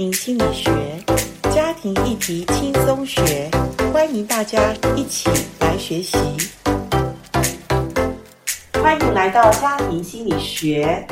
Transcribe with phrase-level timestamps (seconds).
[0.00, 0.72] 庭心理学，
[1.54, 3.50] 家庭议题轻松学，
[3.92, 6.16] 欢迎大家一起来学习。
[8.72, 11.06] 欢迎来到家庭心理学。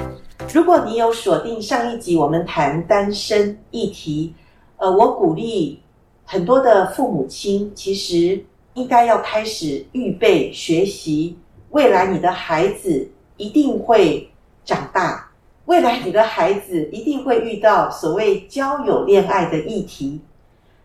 [0.54, 4.32] 如果你有锁定上一集我们谈单身议题，
[4.79, 5.82] 呃，我鼓励
[6.25, 8.43] 很多的父母亲，其实
[8.73, 11.36] 应该要开始预备学习，
[11.73, 14.27] 未来你的孩子一定会
[14.64, 15.27] 长大。
[15.69, 20.19] 未来你的孩子一定会遇到所谓交友恋爱的议题，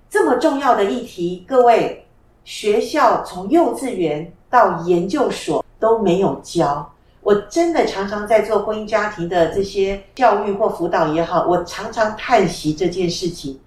[0.10, 2.06] 这么重要的议题，各位，
[2.44, 6.94] 学校从幼稚园到研究所都没有教。
[7.22, 13.58] 我真的常常在做婚姻家庭的这些教育或辅导也好，我常常叹息这件事情，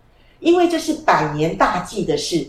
[0.41, 2.47] 因为这是百年大计的事，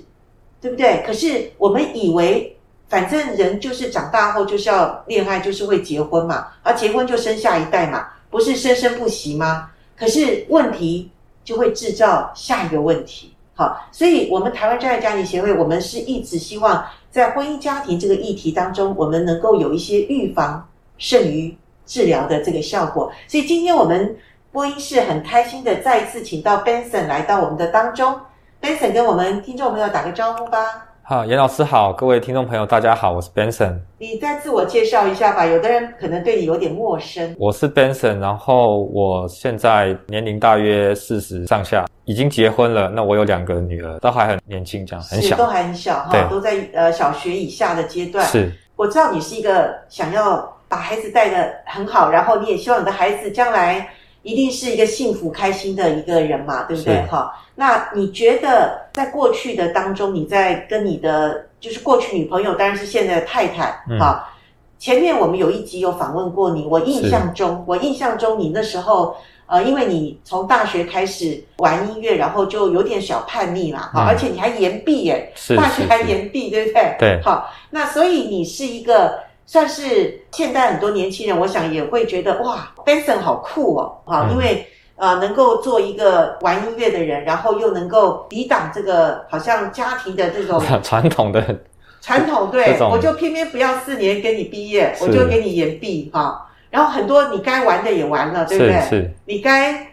[0.60, 1.02] 对不对？
[1.08, 2.54] 可是我们以为，
[2.90, 8.10] 反正人就是长大后就是要恋爱，就是会结婚嘛，而结婚就生下一代嘛。
[8.30, 9.72] 不是生生不息吗？
[9.98, 11.10] 可是问题
[11.44, 13.34] 就会制造下一个问题。
[13.56, 23.12] 好，所以我们台湾真爱家庭协会，我们是一直希望在婚姻家庭这个议题当中，我们能够有一些预防胜于治疗的这个效果。
[23.28, 24.16] 所以今天我们
[24.52, 28.20] 播音室很开心的再一次请到 Benson 来到我们的当中。
[28.62, 30.87] Benson 跟我们听众朋友打个招呼吧。
[31.10, 33.80] 好，严老师好，各位听众朋友大家好，我是 Benson。
[33.98, 37.34] 你再自我介绍一下吧，有的人可能对你有点陌生。
[37.40, 42.90] 我是 Benson，然后我现在年龄大约四十上下，已经结婚了。
[42.90, 48.26] 那我有两个女儿，都还很年轻，这样很小，都还很小哈，都在呃小学以下的阶段。
[48.26, 53.88] 是，我知道你是一个想要把孩子带得很好，然后你也希望你的孩子将来
[54.24, 57.06] 一定是一个幸福开心的一个人嘛，对不对？
[57.08, 57.34] 哈。
[57.56, 64.30] 那你觉得在过去的当中，你在跟你的就是过去女朋友，当然是现在的太太，嗯、啊，
[64.78, 69.16] 前面我们有一集有访问过你，我印象中，我印象中你那时候，
[69.48, 76.96] 呃，因为你从大学开始玩音乐，然后就有点小叛逆啦，哈、嗯，而且你还延毕耶，大学还延毕，对不对？
[77.00, 84.68] 对，好，那所以你是一个算是现在很多年轻人，我想也会觉得哇，Benson 好酷哦，啊，因为。
[85.00, 91.60] 呃，能够做一个玩音乐的人，然后又能够抵挡这个好像家庭的这种 传统的
[92.02, 96.50] 传统，对，我就偏偏不要四年给你毕业，我就给你延毕哈。
[96.72, 98.82] 然后很多你该玩的也玩了，对不对？
[98.90, 99.88] 是，你该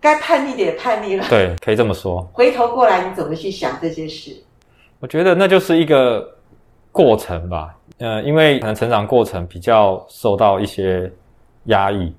[0.00, 2.22] 该叛逆的也叛逆了，对，可以这么说。
[2.32, 4.30] 回头过来，你怎么去想这些事？
[5.00, 6.24] 我觉得那就是一个
[6.92, 11.10] 过程吧，呃，因为可能成长过程比较受到一些
[11.64, 12.14] 压抑。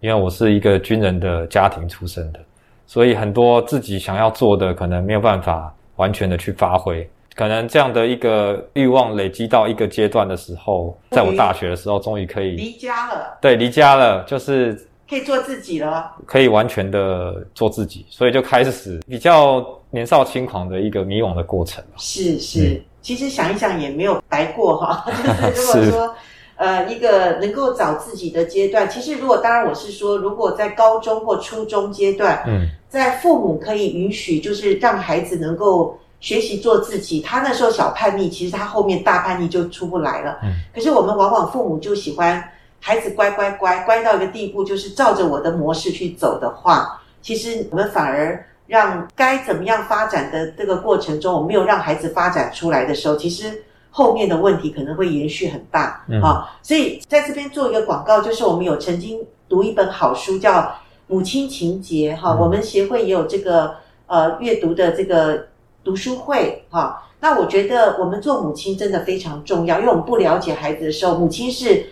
[0.00, 2.38] 因为我是一个军人的家庭出身的，
[2.86, 7.04] 所以很多自己想要做的，可能没有办法完全的去发挥。
[7.34, 13.36] 可能这样的一个欲望累积到一个阶段的时候，在我大学的时候，终于可以离家了。
[13.40, 21.82] 对，离家了，就是可以做自己了，可以完全的做自己，所以就开始比较年少轻狂的一个迷惘的过程。
[21.96, 25.04] 是是，嗯，其实想一想也没有白过哈。
[25.54, 26.14] 就是如果说。
[26.60, 40.40] 呃，一个能够找自己的阶段，其实如果当然我是说，如果在高中或初中阶段，嗯，在父母可以允许，就是让孩子能够学习做自己，他那时候小叛逆，其实他后面大叛逆就出不来了。
[40.42, 42.42] 嗯，可是我们往往父母就喜欢
[42.80, 53.64] 孩子乖乖乖乖到一个地步，就是照着我的模式去走的话，其实我们反而让该怎么样发展的这个过程中，我没有让孩子发展出来的时候，其实。
[53.90, 59.18] 后面的问题可能会延续很大，嗯，啊，所以在这边做一个广告，就是我们有曾经
[59.48, 60.52] 读一本好书，叫
[61.08, 65.46] 《母亲情节》哈，我们协会也有这个呃阅读的这个
[65.82, 67.02] 读书会哈。
[67.18, 71.86] 那我觉得我们做母亲真的非常重要，因为我们不了解孩子的时候，母亲是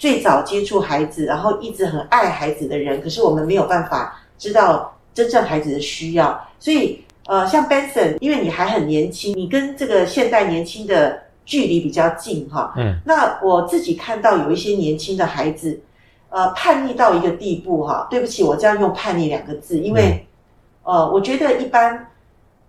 [0.00, 7.04] 最早接触孩子，然后一直很爱孩子的人，可是我们没有办法知道真正孩子的需要，所以。
[7.26, 12.74] 呃，像 Benson，因为你还很年轻，你跟这个现代年轻的距离比较近哈。
[12.76, 12.98] 嗯。
[13.04, 15.80] 那我自己看到有一些年轻的孩子，
[16.30, 18.08] 呃，叛逆到一个地步哈。
[18.10, 20.26] 对不起，我这样用“叛逆”两个字，因为，
[20.82, 22.04] 嗯、呃，我觉得一般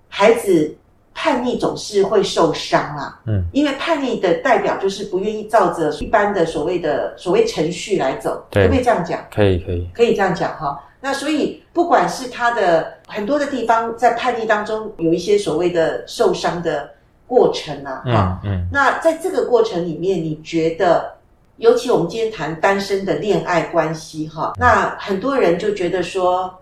[0.07, 0.75] 孩子
[1.13, 3.19] 叛逆总是会受伤啊。
[3.25, 3.43] 嗯。
[3.51, 9.19] 因为叛逆的代表就是不愿意照着一般的所谓的所谓程序来走，对，可不可以这样讲？
[9.33, 10.77] 可以，可以，可以这样讲哈。
[11.03, 16.87] 那所以，不管是他的很多的地方，在叛逆当中有一些所谓的受伤的
[17.25, 21.11] 过程啊，哈、嗯，嗯，那在这个过程里面，你觉得，
[21.57, 26.53] 尤其我们今天谈单身的恋爱关系，哈，那很多人就觉得说，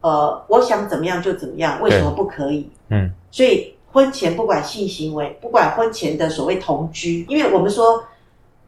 [0.00, 2.70] 呃，我想怎么样就怎么样，为什么不可以？
[2.88, 8.02] 嗯，所以婚前不管性行为，不管婚前的所谓同居，因为我们说。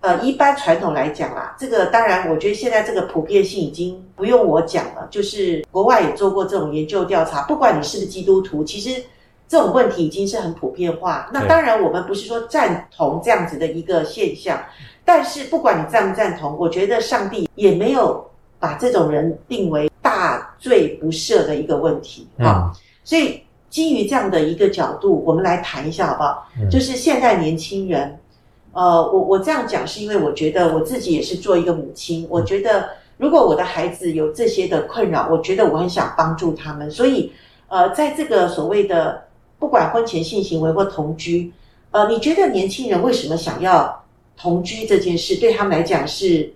[0.00, 5.08] 呃，一般传统来讲啊，这个当然，我觉得现在这个普遍性已经不用我讲了。
[5.10, 9.02] 就是国外也做过这种研究调查，不管你是不是基督徒，其实
[9.48, 11.30] 这种问题已经是很普遍化。
[11.32, 14.62] 那当然，我们不是说赞同这样子的一个现象，
[15.06, 22.70] 但是不管你赞不赞同，我觉得上帝也没有把这种人定为大罪不赦的一个问题啊。
[22.70, 23.40] 嗯、所以
[23.74, 26.46] 基于这样的一个角度，我们来谈一下好不好？
[26.60, 28.16] 嗯、就是现在年轻人。
[28.72, 36.88] 呃，我我这样讲是因为我觉得我自己也是做一个母亲，我觉得如果我的孩子有这些的困扰，我觉得我很想帮助他们。
[36.88, 37.32] 所以，
[37.66, 39.24] 呃，在这个所谓的
[39.58, 41.52] 不管婚前性行为或同居，
[41.90, 44.00] 呃，你觉得年轻人为什么想要
[44.36, 46.54] 同居这件事对他们来讲是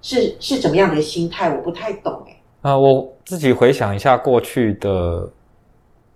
[0.00, 1.54] 是是怎么样的心态？
[1.54, 2.32] 我不太懂哎。
[2.62, 5.30] 啊、呃，我自己回想一下过去的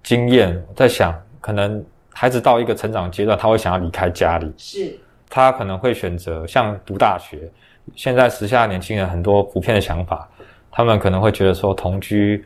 [0.02, 4.52] 经验，在想，可能孩子到一个成长阶段，他会想要离开家里。
[4.56, 4.98] 是。
[5.34, 7.50] 他可能会选择像读大学，
[7.96, 10.28] 现在时下年轻人很多普遍的想法，
[10.70, 12.44] 他们可能会觉得说同居，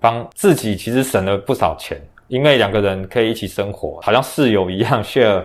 [0.00, 5.44] 帮自己其实省了不少钱，因为两个人可以一起生活，好像室友一样 share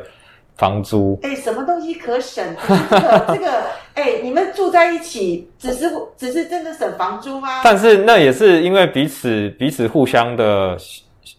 [0.55, 1.19] 房租。
[1.21, 2.43] 哎，什么东西可省？
[2.67, 3.63] 这个这个，
[3.93, 7.61] 哎，你们住在一起，只是只是真的省房租吗？
[7.63, 10.75] 但是那也是因为彼此彼此互相的。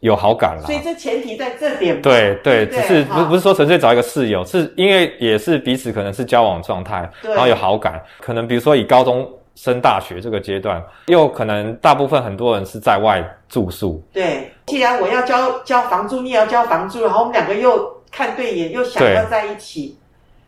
[0.01, 2.01] 有好感了，所以这前提在这点。
[2.01, 8.03] 对对，只是不不是说纯粹找一个室友，是因为也是彼此可能是交往状态，然后有好感。
[8.21, 14.03] 可能比如说以高中升大学这个阶段，又可能大部分很多人是在外住宿。
[14.13, 19.99] 对，既然我要交交房租，你也要交房租，然后我们两个又看对眼，又想要在一起。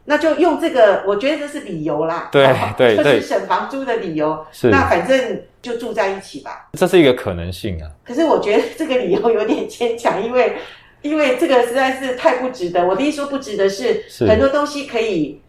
[0.07, 2.29] 那就用这个，我觉得这是理由啦。
[2.31, 2.47] 对
[2.77, 4.45] 对是省房租的理由。
[4.53, 6.69] 是，那反正就住在一起吧。
[6.75, 7.89] 这是一个可能性啊。
[8.05, 10.57] 可是我觉得这个理由有点牵强，因为
[11.01, 12.87] 因为这个实在是太不值得。
[12.87, 15.41] 我的意思说不值得是，是很多东西可以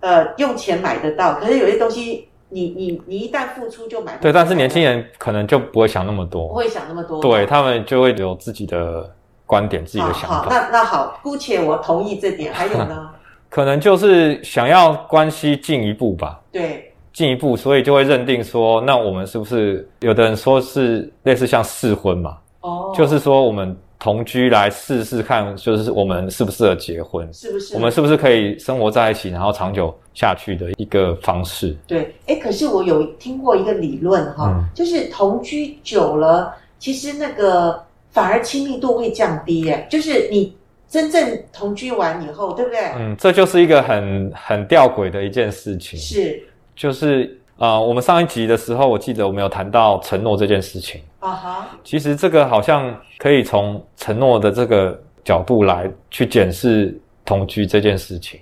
[0.00, 4.22] 呃用钱买得到，可是有些东西你你你一旦付出就买不到。
[4.22, 7.18] 对，但是年轻人可能就不会想那么多，不会想那么多。
[7.22, 9.10] 对，他们就会有自己的
[9.46, 10.28] 观点、自己的想法。
[10.28, 12.52] 好，好，那那好，姑且我同意这点。
[12.52, 13.08] 还有呢？
[13.52, 22.38] 可能就是想要关系进一步吧，对，进一步，所以就会认定说，那我们是不是有的人说是类似像试婚嘛？
[22.62, 27.74] 哦，就是说我们同居来试试看，就是我们适不适合结婚，是不是？
[27.74, 31.76] 我们是不是可以生活在一起，然后长久下去的一个方式？
[31.86, 40.56] 对，哎，可是我有听过一个理论哈，嗯，就是同居久了，其实那个反而亲密度会降低，诶，就是你。
[40.92, 42.80] 真正同居完以后，对不对？
[42.98, 45.98] 嗯，这就是一个很很吊诡的一件事情。
[45.98, 46.38] 是，
[46.76, 51.00] 就是呃，我们上一集的时候，我记得我们有谈到承诺这件事情。
[51.20, 51.68] 啊哈。
[51.82, 56.94] 其实这个好像可以从承诺的这个角度来去检视
[57.24, 58.38] 同居这件事情，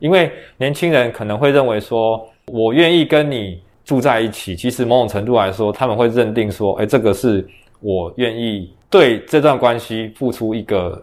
[0.00, 7.46] 因为年轻人可能会认为说，我愿意跟你住在一起，其实某种程度来说，他们会认定说，哎，这个是
[7.78, 11.00] 我愿意对这段关系付出一个。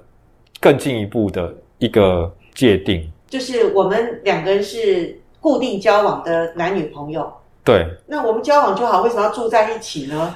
[0.61, 7.29] 更进一步的一个界定，就是我们两个人是固定交往的男女朋友。
[7.63, 10.35] 对，那我们交往就好，为什么要住在一起呢？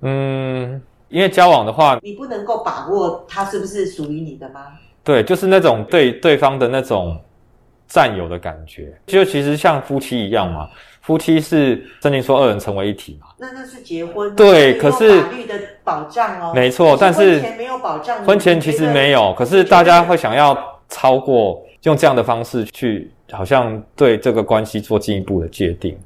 [0.00, 4.66] 嗯，因为交往的话，你不能够把握他是不是属于你的吗？
[5.04, 7.18] 对，就是那种对对方的那种
[7.86, 10.68] 占有的感觉，就其实像夫妻一样嘛。
[11.08, 13.28] 夫妻是圣经说二人成为一体嘛？
[13.38, 20.54] 那那是结婚，对，可是法律的保障哦，没错，但是婚前没有保障，婚前其实没有，可是大家会想要
[20.90, 25.98] 超过用这样的方式去，好像对这个关系做进一步的界定。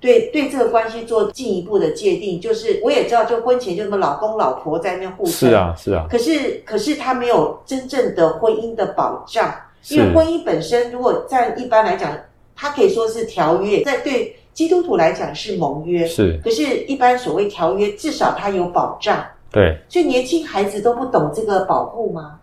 [0.00, 6.08] 对，对这个关系做进一步的界定，就是我也知道，就婚前就什么老公老婆在那边互生，是啊，是啊。
[6.10, 9.54] 可是，可是他没有真正的婚姻的保障，
[9.90, 12.10] 因为婚姻本身，如果在一般来讲，
[12.56, 14.34] 它可以说是条约，在对。
[14.60, 19.24] 基督徒来讲是盟约，是，可是，一般所谓条约，至少它有保障。
[19.50, 22.38] 对，所以年轻孩子都不懂这个保护吗？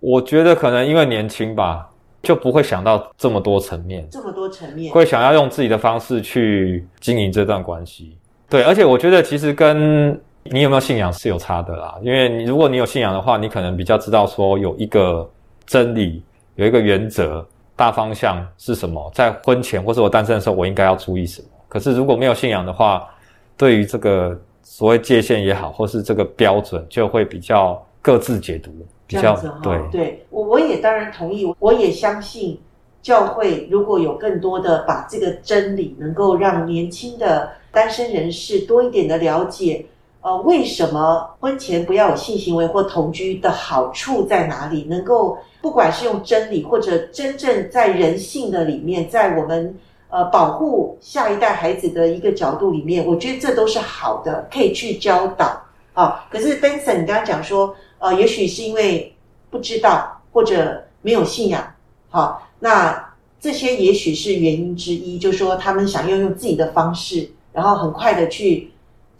[0.00, 1.86] 我觉得可能因为年轻吧，
[2.22, 8.16] 就不会想到这么多层面，这么多层面，会想要用自己的方式去经营这段关系。
[8.48, 15.30] 对，而且我觉得其实跟你有没有信仰是有差的啦，因为你如果你有信仰的话，你可能比较知道说有一个
[15.66, 16.22] 真理，
[16.54, 17.46] 有一个原则。
[17.80, 19.10] 大方向是什么？
[19.14, 21.48] 在婚前或是我单身的时候，我应该要注意什么？
[21.66, 23.08] 可是如果没有信仰的话，
[23.56, 28.70] 对于这个所谓界限也好，或是这个标准，就会比较各自解读，
[29.06, 29.80] 比较对。
[29.90, 32.60] 对，我我也当然同意，我也相信
[33.00, 39.86] 教会如果有更多的把这个真理能够让年轻的单身人士多一点的了解，
[40.22, 44.84] 呃，为什么婚前不要有性行为或同居的好处在哪里？
[44.84, 49.74] 能够不管是用真理或者真正在人性的里面，在我们
[50.10, 55.58] 呃保护下一代孩子的一个角度里面，我觉得这都是好的，可以去教导
[55.94, 56.26] 啊。
[56.30, 59.16] 可是 Benson，你刚刚讲说，呃，也许是因为
[59.48, 61.64] 不知道或者没有信仰，
[62.10, 63.02] 好、那
[63.40, 68.70] 这些也许是原因之一，就是说他们想要用自己的方式，然后很快的去。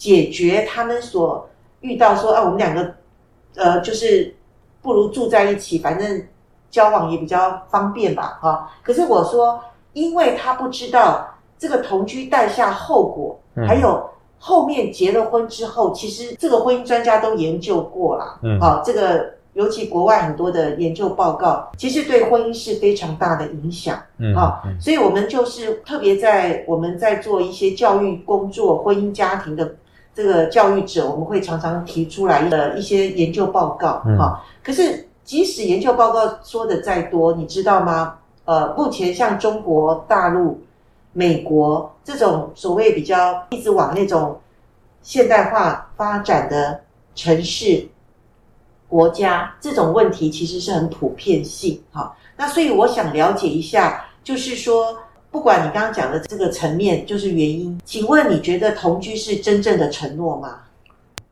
[0.01, 1.47] 解决他们所
[1.83, 2.95] 遇到说啊，我们两个，
[3.55, 4.35] 呃，就是
[4.81, 6.25] 不如住在一起，反正
[6.71, 8.71] 交往也比较方便吧，哈。
[8.83, 9.61] 可是我说，
[9.93, 11.29] 因为他不知道
[11.59, 13.39] 这个同居带下后果，
[13.69, 19.39] 还有后面结了婚之后，其实这个婚姻专家都研究过了，嗯，好，这个。
[19.55, 29.75] 尤其国外很多的研究报告，其实对婚姻是非常大的影响，嗯啊，所以我们就是特别在我们在做一些教育工作、婚姻家庭的
[30.15, 34.19] 这个教育者，我们会常常提出来的一些研究报告，嗯，
[34.63, 38.19] 可是即使研究报告说的再多，你知道吗？
[38.45, 40.61] 呃，目前像中国大陆、
[41.13, 44.41] 美国这种所谓比较一直往那种
[45.03, 46.81] 现代化发展的
[47.15, 47.89] 城市。
[48.89, 54.99] 国家这种问题其实是很普遍性，哈，那所以我想了解一下，就是说，
[55.31, 60.59] 不管你刚刚讲的这个层面，就是原因，请问你觉得同居是真正的承诺吗？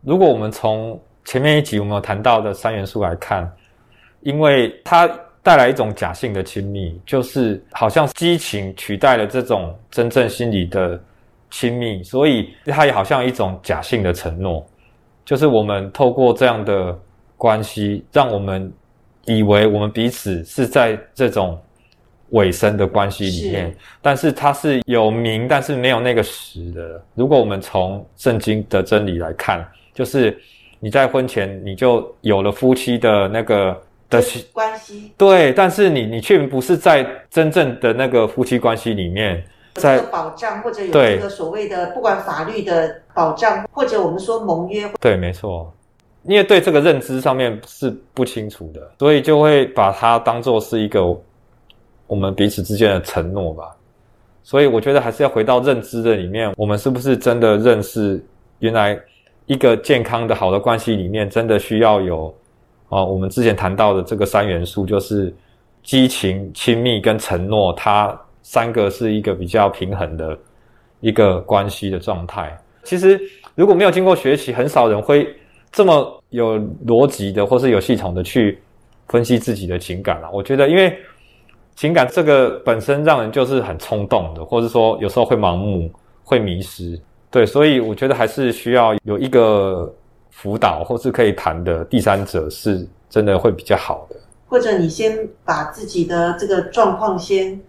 [0.02, 3.50] 如果我们从前面一集我们有谈到的三元素来看，
[4.20, 5.08] 因为它
[5.42, 11.00] 带来一种假性的亲密，就是好像激情取代了这种真正心理的
[11.50, 14.64] 亲密，所以它也好像一种假性的承诺，
[15.24, 16.98] 就是我们透过这样的。
[17.40, 18.68] 关系让我们
[19.24, 21.56] 以为我们彼此是在这种
[22.30, 27.02] 委身的关系里面，是但是它是有名，但是没有那个实的。
[27.14, 30.38] 如果我们从圣经的真理来看，就是
[30.80, 33.76] 你在婚前你就有了夫妻的那个
[34.10, 39.42] 的关系，对，但是你你却不是在真正的那个夫妻关系里面，
[39.74, 45.72] 在有这个保障或者有这个所谓的不管法律的保障，或者我们说盟约，对，没错。
[46.24, 51.00] 因为对这个认知上面是不清楚的，所以就会把它当做是一个
[52.08, 53.76] 我们彼此之间的承诺吧。
[54.42, 58.20] 所以我觉得还是要回到认知的里面，我们是不是真的认识
[58.58, 59.00] 原来
[59.46, 62.34] 一个健康的好的关系里面，真的需要有
[62.88, 65.32] 啊，我们之前谈到的这个三元素，就是
[65.84, 70.36] 激情、亲密跟承诺，它三个是一个比较平衡的
[70.98, 72.58] 一个关系的状态。
[72.82, 73.20] 其实
[73.54, 75.32] 如果没有经过学习，很少人会。
[75.70, 78.58] 这么有逻辑的，或是有系统的去
[79.06, 80.98] 分析自己的情感了，我觉得，因为
[81.78, 85.88] 情感这个本身让人就是很冲动的，或者说有时候会盲目、
[86.24, 89.94] 会迷失，对，所以我觉得还是需要有一个
[90.30, 94.16] 辅导或是可以谈的第三者，是真的会比较好的。
[94.48, 97.60] 或者你先把自己的这个状况先。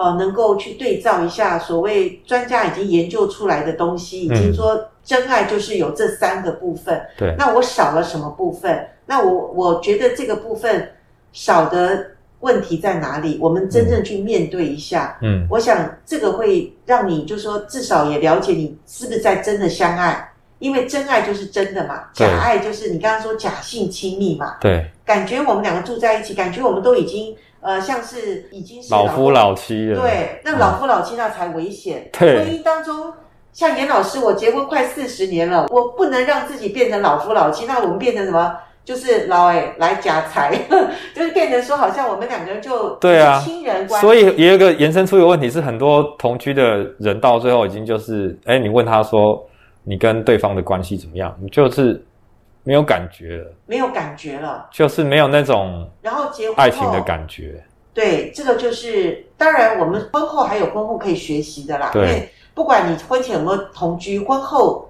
[0.00, 7.04] 呃，能够去对照一下所谓专家已经研究出来的东西，已经说真爱就是有这三个部分。
[7.16, 8.86] 对，那我少了什么部分？
[9.06, 10.88] 那我我觉得这个部分
[11.32, 13.38] 少的问题在哪里？
[13.40, 15.18] 我们真正去面对一下。
[15.22, 24.56] 嗯，我想这个会让你就说至少也了解你是不是在真的相爱，因为真爱就是真的嘛，假爱就是你刚刚说假性亲密嘛。
[24.60, 27.36] 对，感觉我们两个住在一起，感觉我们都已经。
[27.60, 32.02] 呃，像是已经是老夫老妻了，对，那老夫老妻那才危险。
[32.04, 33.12] 嗯、对，婚姻当中，
[33.52, 37.66] 像严老师，我结婚快四十年了，我不能让自己变成老夫老妻。
[37.66, 38.56] 那我们变成什么？
[38.88, 40.56] 就是老哎来夹财，
[41.14, 44.06] 就是变成说，好像我们两个人就对啊亲人关系。
[44.06, 49.20] 所以也有一个延伸出一个问题是，很多同居的人到最后已经就是，哎，你问他说，
[49.84, 51.36] 你跟对方的关系怎么样？
[51.38, 52.02] 你就是。
[52.64, 57.64] 没有感觉了，没有感觉了，就是没有那种然后结婚爱情的感觉。
[57.94, 61.88] 对，这个就是当然，我们婚后还有婚后可以学习的啦。
[61.94, 64.86] 对，因为不管你婚前有没有同居，婚后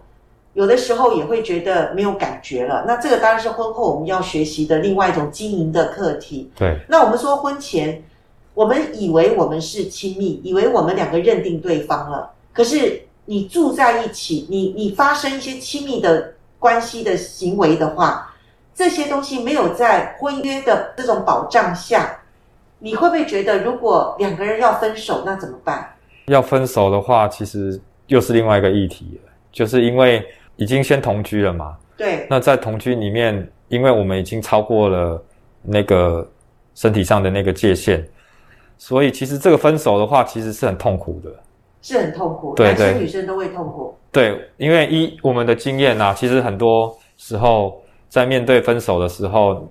[0.55, 2.85] 有的时候也会觉得没有感觉了。
[2.87, 6.51] 那这个当然是婚后我们要学习的另外一种经营的课题。
[6.57, 8.03] 对，那我们说婚前，
[8.55, 12.31] 我们以为我们是亲密，以为我们两个认定对方了。
[12.53, 16.35] 可是你住在一起，你你发生一些亲密的。
[16.61, 18.35] 关系的行为的话，
[18.75, 22.19] 这些东西没有在婚约的这种保障下，
[22.81, 25.95] 你会不会觉得，如果两个人要分手，那怎么办？
[26.27, 30.25] 要分手的话，其实又是另外一个议题了，就是因为
[30.57, 31.77] 已经先同居了嘛。
[31.97, 32.27] 对。
[32.31, 35.23] 那在同居里面，因为我们已经超过了
[35.63, 36.27] 那个
[36.75, 38.07] 身体上的那个界限，
[38.77, 41.31] 所以其实这个分手的话，其实是很痛苦的。
[41.81, 43.97] 是很痛苦，对对，男生女生都会痛苦。
[44.11, 49.71] 对，因为一我们的经验啊，其实很多时候在面对分手的时候，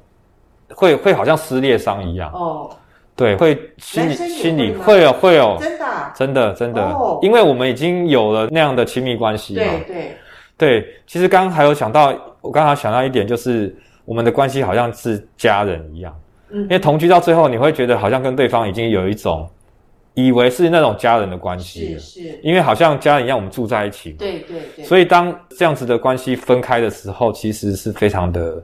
[0.74, 2.32] 会会好像撕裂伤一样。
[2.32, 2.70] 哦，
[3.18, 9.64] 对，会心里心里会有会有，真的、啊、真的真的、哦，因为我们已经有了那样的亲密关系嘛。
[9.64, 10.18] 对对
[10.58, 16.18] 对，其实刚刚还有想到，我刚刚想到一点，就是我们的关系好像是家人一样。
[16.52, 19.50] 嗯，因为同居到最后，你会觉得好像跟对方已经有一种。
[20.20, 24.16] 以为是那种家人的关系，是是，因为好像家人一样，我们住在一起嘛。
[24.18, 24.84] 对对对。
[24.84, 28.60] 所以当这样子的关系分开的时候，其实是非常的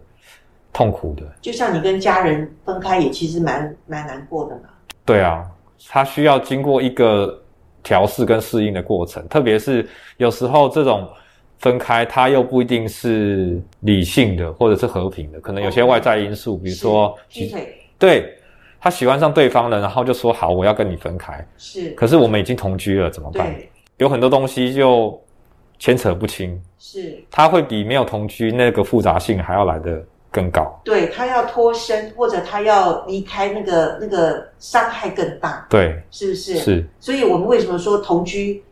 [0.73, 1.23] 痛苦的。
[1.39, 4.63] 就像你跟家人分开，也其实蛮蛮难过的嘛。
[5.05, 5.45] 对啊，
[5.87, 7.41] 他需要经过一个
[7.83, 9.87] 调试跟适应的过程，特别是
[10.17, 11.07] 有时候这种
[11.59, 17.73] 分开，他又不一定是理性的或者是和平的，可能有些外在因素，比如说劈腿。
[17.97, 18.37] 对。
[18.85, 21.47] 他喜欢上对方了，然后就说好，我要跟你分开。
[21.57, 23.55] 是，可是我们已经同居了，怎么办？
[23.95, 25.17] 有很多东西就
[25.79, 26.61] 牵扯不清。
[26.77, 30.77] 是，他会比没有同居那个复杂性还要来得更高。
[30.83, 35.65] 对，他要脱身，或者他要离开，那个那个伤害更大。
[35.69, 36.57] 对，是不是？
[36.57, 36.85] 是。
[36.99, 38.63] 所以我们为什么说同居？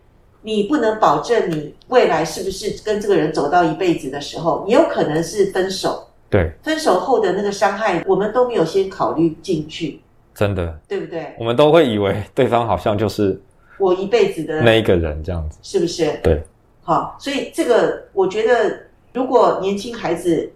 [0.43, 6.07] 你不能保证你未来是不是跟这个人走到一辈子的时候，也有可能是分手。
[6.31, 10.01] 对，分手后的那个伤害，我们都没有先考虑进去，
[10.33, 11.35] 真的，对不对？
[11.37, 13.39] 我们都会以为对方好像就是
[13.77, 16.11] 我一辈子的那一个人，这样子，是不是？
[16.23, 16.41] 对，
[16.81, 18.79] 好，所以这个我觉得，
[19.13, 20.51] 如果年轻孩子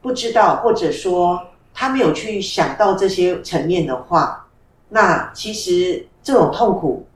[0.00, 1.40] 不知道，或者说
[1.72, 4.46] 他没有去想到这些层面的话，
[4.88, 7.06] 那其实这种痛苦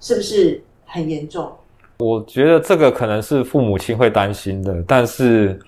[0.00, 1.50] 是不是很严重？
[1.98, 5.58] 我觉得这个可能是父母亲会担心的，但是。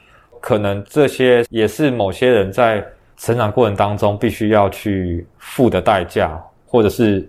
[0.47, 7.26] 可能这些也是某些人在成长过程当中必须要去付的代价，或者是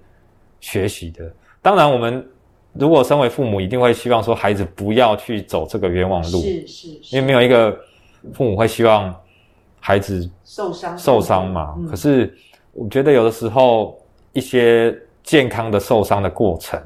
[0.60, 1.24] 学习的。
[1.62, 2.28] 当然，我们
[2.74, 7.72] 如果身为父母，一定会希望说孩子不要去走这个冤枉路，是是，是，因为没有一个
[8.34, 9.16] 父母会希望
[9.86, 11.76] 孩子受伤受伤嘛。
[11.78, 11.88] 嗯。
[11.88, 12.36] 可是
[12.74, 13.96] 我觉得有的时候
[14.34, 16.82] 一些健康的受伤的过程，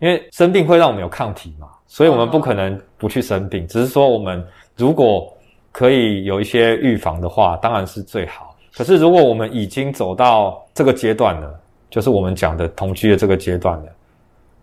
[0.00, 4.44] 因为生病会让我们有抗体嘛，所以我们不可能不去生病，只是说我们
[4.76, 5.32] 如果
[5.70, 8.56] 可以有一些预防的话，当然是最好。
[8.76, 13.92] 可是如果我们已经走到这个阶段了，就是我们讲的同居的这个阶段了，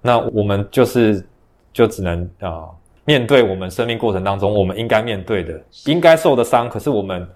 [0.01, 1.25] 那我们就是
[1.71, 6.69] 就只能啊、呃、面对我们生命过程当中我们应该面对的、应该受的伤。
[6.69, 7.27] 可是我们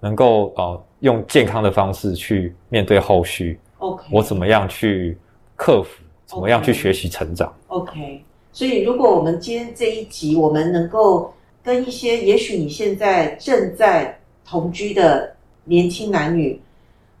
[0.00, 3.58] 能够啊、呃、用健康的方式去面对后续。
[3.78, 5.16] OK，我怎么样去
[5.56, 6.02] 克服？
[6.26, 11.32] 怎么样去学习成长？OK，所以如果我们今天这一集我们能够。
[11.60, 15.30] 跟一些也许你现在正在同居的
[15.64, 16.58] 年轻男女，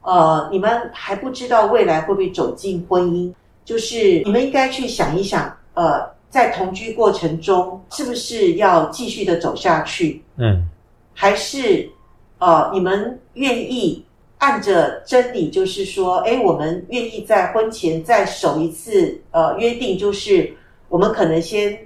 [0.00, 3.30] 呃，你们还不知道未来会不会走进婚姻，
[3.62, 10.22] 就是你们应该去想一想，呃，在同居过程中是不是要继续的走下去？
[10.36, 10.66] 嗯，
[11.12, 11.86] 还是
[12.38, 14.04] 呃，你们愿意
[14.38, 20.52] 按着真理，就是说，诶，我们愿意在婚前再守一次呃约定，就是
[20.88, 21.78] 我们可能先。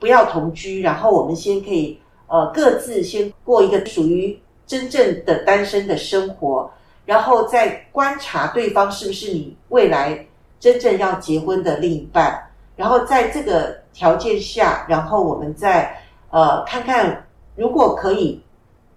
[0.00, 6.70] 不要同居，然后我们先可以呃各自先过一个属于真正的单身的生活，
[7.04, 10.24] 然后再观察对方是不是你未来
[10.60, 12.40] 真正要结婚的另一半，
[12.76, 15.92] 然后在这个条件下，然后我们再
[16.30, 18.40] 呃看看如果可以，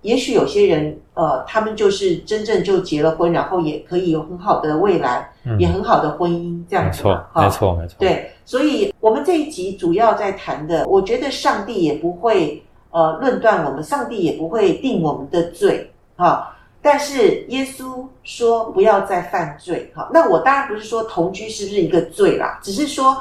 [0.01, 7.03] 也许有些人呃他们就是真正就结了婚，然后也可以有很好的未来，嗯、也很好的婚姻这样子。
[7.03, 7.95] 没错，没错，没错。
[7.99, 8.31] 对。
[8.43, 16.53] 所以，我们这一集主要在谈的，我觉得上帝也不会呃论断我们，上帝也不会定我们的罪哈。
[16.81, 20.09] 但是耶稣说不要再犯罪哈。
[20.11, 23.15] 那我当然不是说同居是不是一个罪啦，只是说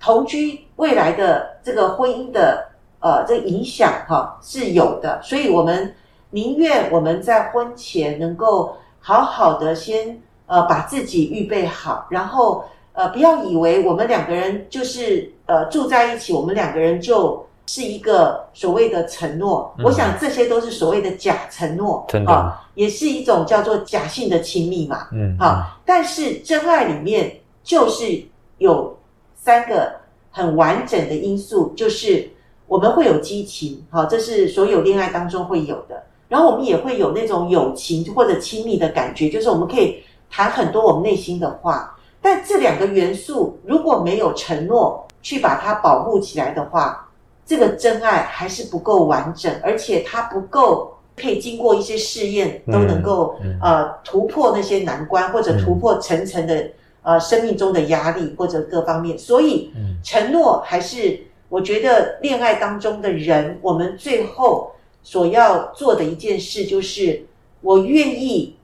[0.00, 2.64] 同居未来的这个婚姻的
[3.00, 5.20] 呃这个影响哈是有的。
[5.22, 5.92] 所以我们
[6.34, 12.64] 宁愿我们在婚前能够好好的先呃把自己预备好，然后。
[12.96, 19.74] 呃，不要以为我们两个人就是呃住在一起，我们两个人就是一个所谓的承诺。
[19.78, 19.84] 嗯。
[19.84, 25.08] 我想这些都是所谓的假承诺，真的，啊，也是一种叫做假性的亲密嘛。
[25.10, 28.04] 嗯，好，但是真爱里面就是
[28.58, 28.96] 有
[29.34, 29.96] 三个
[30.30, 32.30] 很完整的因素，就是
[32.68, 36.00] 我们会有激情，好，这是所有恋爱当中会有的。
[36.28, 41.96] 然后我们也会有那种友情或者亲密的感觉，就是我们可以谈很多我们内心的话。
[42.20, 47.06] 但这两个元素如果没有承诺去把它保护起来的话，
[47.44, 56.66] 这个真爱还是不够完整，而且它不够可以经过一些试验都能够、嗯嗯、呃突破那些难关，或者突破层层的
[57.02, 59.70] 呃生命中的压力或者各方面，所以
[60.02, 64.72] 承诺还是我觉得恋爱当中的人，我们最后
[65.04, 67.24] 所要做的一件事就是，
[67.60, 68.56] 我愿意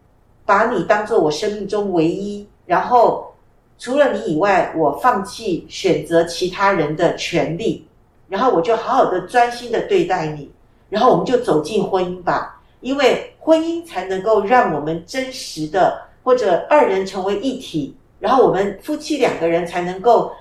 [0.45, 3.33] 把你当做我生命中唯一，然后
[3.79, 7.87] 除了你以外，我放弃选择其他人的权利，
[8.29, 10.51] 然后我就好好的专心的对待你，
[10.89, 12.57] 然后我们就走进婚姻吧。
[12.81, 20.33] 因为婚姻才能够让我们真实的或者二人成为一体，然后我们夫妻两个人才能够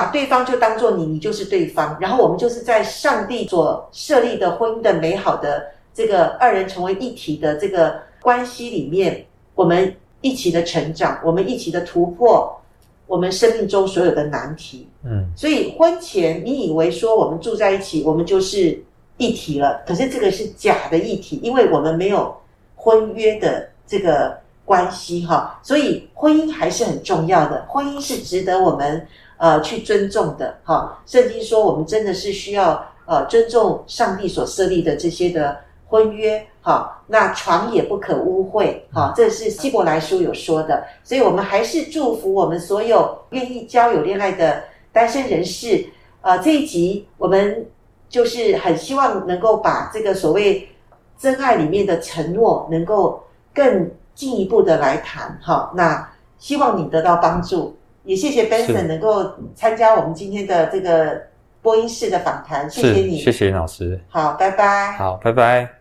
[0.00, 12.58] 把对方就当做你，你就是对方，然后我们就是在上帝所设立的婚姻的美好的这个二人成为一体的这个关系里面，我们一起的成长，我们一起的突破，
[13.06, 14.88] 我们生命中所有的难题。
[15.04, 18.82] 嗯，所以婚前你以为说我们住在一起，我们就是。
[19.20, 22.34] 一体了，可是这个是假的一体，因为我们没有
[22.74, 24.34] 婚约的这个
[24.64, 29.06] 关系哈，所以婚姻还是很重要的，婚姻是值得我们
[29.40, 31.02] 呃去尊重的哈。
[31.04, 35.56] 圣经说我们真的是需要呃尊重上帝所设立的这些的
[35.88, 45.84] 婚约哈，那床也不可污秽哈，这是希伯来书有说的，所以我们还是祝福我们所有愿意交友恋爱的单身人士。
[46.20, 47.66] 呃，这一集我们。
[48.10, 50.68] 就是很希望能够把这个所谓
[51.16, 53.22] 真爱里面的承诺，能够
[53.54, 55.70] 更进一步的来谈哈。
[55.76, 61.20] 那希望你得到帮助，也谢谢 Benson 能够参加我们今天的这个
[61.62, 65.79] 播音室的访谈，谢谢你，谢谢老师，好，拜拜，好，拜拜。